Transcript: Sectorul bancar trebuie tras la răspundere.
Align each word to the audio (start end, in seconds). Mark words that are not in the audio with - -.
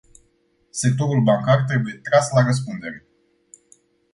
Sectorul 0.71 1.21
bancar 1.23 1.63
trebuie 1.63 1.95
tras 2.03 2.31
la 2.31 2.43
răspundere. 2.45 3.05